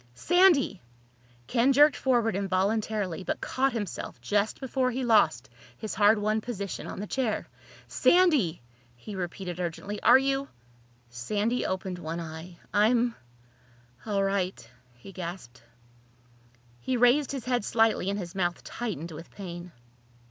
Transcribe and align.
"Sandy!" 0.15 0.81
Ken 1.45 1.71
jerked 1.73 1.95
forward 1.95 2.35
involuntarily 2.35 3.23
but 3.23 3.39
caught 3.39 3.71
himself 3.71 4.19
just 4.19 4.59
before 4.59 4.89
he 4.89 5.05
lost 5.05 5.47
his 5.77 5.93
hard 5.93 6.17
won 6.17 6.41
position 6.41 6.87
on 6.87 6.99
the 6.99 7.05
chair. 7.05 7.47
"Sandy!" 7.87 8.63
he 8.95 9.13
repeated 9.15 9.59
urgently. 9.59 10.01
"Are 10.01 10.17
you—?" 10.17 10.47
Sandy 11.11 11.67
opened 11.67 11.99
one 11.99 12.19
eye. 12.19 12.57
"I'm—all 12.73 14.23
right," 14.23 14.67
he 14.97 15.11
gasped. 15.11 15.61
He 16.79 16.97
raised 16.97 17.31
his 17.31 17.45
head 17.45 17.63
slightly 17.63 18.09
and 18.09 18.17
his 18.17 18.33
mouth 18.33 18.63
tightened 18.63 19.11
with 19.11 19.29
pain. 19.29 19.71